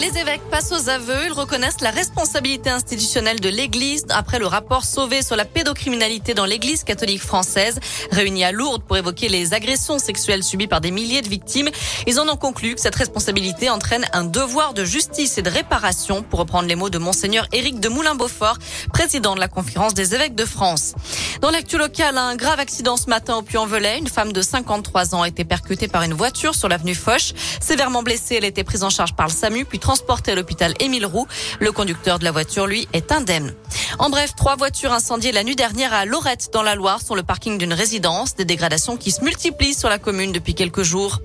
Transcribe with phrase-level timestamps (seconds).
[0.00, 1.26] Les évêques passent aux aveux.
[1.26, 6.44] Ils reconnaissent la responsabilité institutionnelle de l'Église après le rapport Sauvé sur la pédocriminalité dans
[6.44, 7.80] l'Église catholique française.
[8.12, 11.68] Réunis à Lourdes pour évoquer les agressions sexuelles subies par des milliers de victimes,
[12.06, 16.22] ils en ont conclu que cette responsabilité entraîne un devoir de justice et de réparation,
[16.22, 18.58] pour reprendre les mots de Monseigneur Éric de Moulin-Beaufort,
[18.92, 20.94] président de la conférence des évêques de France.
[21.40, 23.98] Dans l'actu locale, un grave accident ce matin au Puy-en-Velay.
[23.98, 27.34] Une femme de 53 ans a été percutée par une voiture sur l'avenue Foch.
[27.60, 31.06] Sévèrement blessée, elle a été prise en charge par le SAMU transporté à l'hôpital Émile
[31.06, 31.26] Roux.
[31.60, 33.54] Le conducteur de la voiture, lui, est indemne.
[33.98, 37.22] En bref, trois voitures incendiées la nuit dernière à Lorette dans la Loire sur le
[37.22, 38.34] parking d'une résidence.
[38.34, 41.22] Des dégradations qui se multiplient sur la commune depuis quelques jours.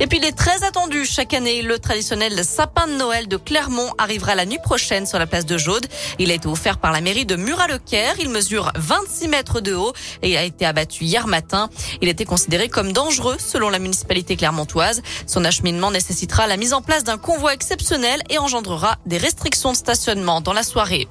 [0.00, 1.60] Et puis il est très attendu chaque année.
[1.60, 5.58] Le traditionnel sapin de Noël de Clermont arrivera la nuit prochaine sur la place de
[5.58, 5.86] Jaude.
[6.18, 8.14] Il a été offert par la mairie de Murat-le-Caire.
[8.18, 11.68] Il mesure 26 mètres de haut et a été abattu hier matin.
[12.00, 15.02] Il était considéré comme dangereux selon la municipalité clermontoise.
[15.26, 19.76] Son acheminement nécessitera la mise en place d'un convoi exceptionnel et engendrera des restrictions de
[19.76, 21.08] stationnement dans la soirée.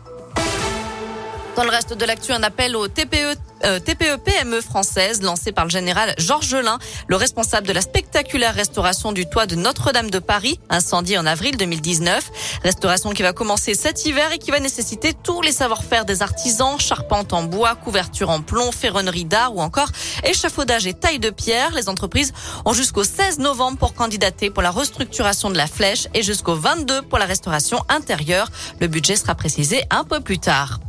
[1.55, 5.63] Dans le reste de l'actu, un appel au TPE euh, TPE PME française lancé par
[5.63, 10.19] le général Georges Gelin, le responsable de la spectaculaire restauration du toit de Notre-Dame de
[10.19, 12.31] Paris, incendie en avril 2019.
[12.63, 16.77] Restauration qui va commencer cet hiver et qui va nécessiter tous les savoir-faire des artisans,
[16.77, 19.89] charpente en bois, couverture en plomb, ferronnerie d'art ou encore
[20.25, 21.71] échafaudage et taille de pierre.
[21.73, 22.33] Les entreprises
[22.65, 27.03] ont jusqu'au 16 novembre pour candidater pour la restructuration de la flèche et jusqu'au 22
[27.03, 28.51] pour la restauration intérieure.
[28.81, 30.79] Le budget sera précisé un peu plus tard.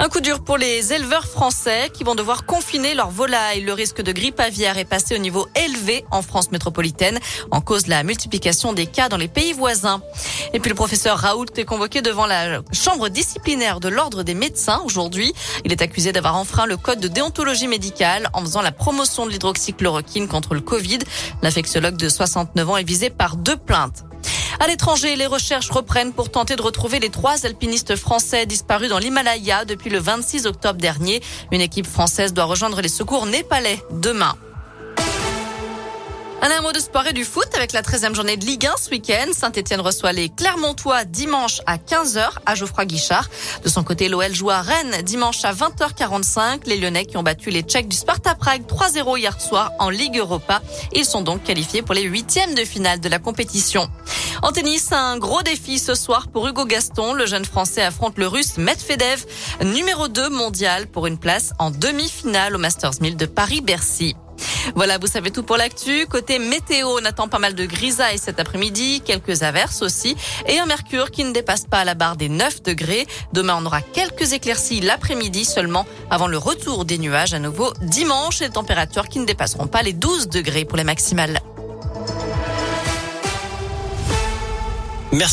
[0.00, 3.62] Un coup dur pour les éleveurs français qui vont devoir confiner leurs volailles.
[3.62, 7.18] Le risque de grippe aviaire est passé au niveau élevé en France métropolitaine
[7.50, 10.00] en cause de la multiplication des cas dans les pays voisins.
[10.52, 14.80] Et puis le professeur Raoult est convoqué devant la chambre disciplinaire de l'ordre des médecins
[14.84, 15.34] aujourd'hui.
[15.64, 19.32] Il est accusé d'avoir enfreint le code de déontologie médicale en faisant la promotion de
[19.32, 21.00] l'hydroxychloroquine contre le Covid.
[21.42, 24.04] L'infectiologue de 69 ans est visé par deux plaintes.
[24.60, 28.98] À l'étranger, les recherches reprennent pour tenter de retrouver les trois alpinistes français disparus dans
[28.98, 31.22] l'Himalaya depuis le 26 octobre dernier.
[31.52, 34.34] Une équipe française doit rejoindre les secours népalais demain.
[36.58, 38.90] Un mot de sport et du foot avec la 13e journée de Ligue 1 ce
[38.90, 39.26] week-end.
[39.32, 43.30] Saint-Etienne reçoit les Clermontois dimanche à 15h à Geoffroy Guichard.
[43.62, 46.62] De son côté, l'OL joue à Rennes dimanche à 20h45.
[46.66, 50.18] Les Lyonnais qui ont battu les Tchèques du Sparta Prague 3-0 hier soir en Ligue
[50.18, 50.60] Europa.
[50.92, 53.88] Ils sont donc qualifiés pour les huitièmes de finale de la compétition.
[54.42, 57.12] En tennis, un gros défi ce soir pour Hugo Gaston.
[57.12, 59.24] Le jeune Français affronte le Russe Medvedev,
[59.64, 64.14] numéro 2 mondial pour une place en demi-finale au Masters 1000 de Paris-Bercy.
[64.76, 66.06] Voilà, vous savez tout pour l'actu.
[66.06, 70.16] Côté météo, on attend pas mal de grisailles cet après-midi, quelques averses aussi,
[70.46, 73.08] et un mercure qui ne dépasse pas la barre des 9 degrés.
[73.32, 78.40] Demain, on aura quelques éclaircies l'après-midi seulement avant le retour des nuages à nouveau dimanche
[78.40, 81.40] et des températures qui ne dépasseront pas les 12 degrés pour les maximales.